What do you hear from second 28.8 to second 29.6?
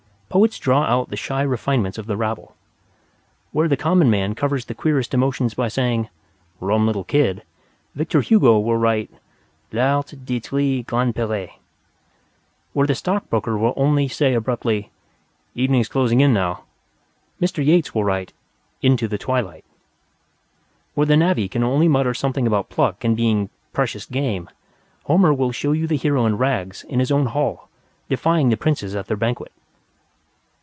at their banquet.